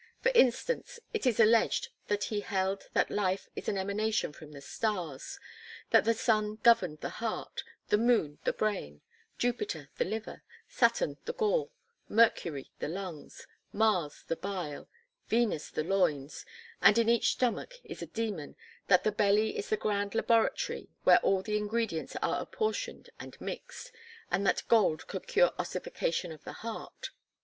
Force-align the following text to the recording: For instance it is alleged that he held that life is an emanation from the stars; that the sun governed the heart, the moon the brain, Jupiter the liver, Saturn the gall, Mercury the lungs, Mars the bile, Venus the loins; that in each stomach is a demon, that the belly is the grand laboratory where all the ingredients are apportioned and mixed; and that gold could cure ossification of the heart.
For 0.23 0.31
instance 0.33 0.99
it 1.13 1.27
is 1.27 1.39
alleged 1.39 1.89
that 2.07 2.23
he 2.23 2.39
held 2.39 2.89
that 2.93 3.11
life 3.11 3.49
is 3.55 3.69
an 3.69 3.77
emanation 3.77 4.33
from 4.33 4.51
the 4.51 4.59
stars; 4.59 5.37
that 5.91 6.05
the 6.05 6.15
sun 6.15 6.55
governed 6.63 7.01
the 7.01 7.11
heart, 7.21 7.61
the 7.89 7.99
moon 7.99 8.39
the 8.43 8.51
brain, 8.51 9.01
Jupiter 9.37 9.91
the 9.99 10.05
liver, 10.05 10.41
Saturn 10.67 11.17
the 11.25 11.33
gall, 11.35 11.71
Mercury 12.09 12.71
the 12.79 12.87
lungs, 12.87 13.45
Mars 13.71 14.23
the 14.27 14.35
bile, 14.35 14.89
Venus 15.27 15.69
the 15.69 15.83
loins; 15.83 16.47
that 16.81 16.97
in 16.97 17.07
each 17.07 17.33
stomach 17.33 17.75
is 17.83 18.01
a 18.01 18.07
demon, 18.07 18.55
that 18.87 19.03
the 19.03 19.11
belly 19.11 19.55
is 19.55 19.69
the 19.69 19.77
grand 19.77 20.15
laboratory 20.15 20.89
where 21.03 21.19
all 21.19 21.43
the 21.43 21.57
ingredients 21.57 22.15
are 22.23 22.41
apportioned 22.41 23.11
and 23.19 23.39
mixed; 23.39 23.91
and 24.31 24.47
that 24.47 24.63
gold 24.67 25.05
could 25.05 25.27
cure 25.27 25.51
ossification 25.59 26.31
of 26.31 26.43
the 26.43 26.53
heart. 26.65 27.11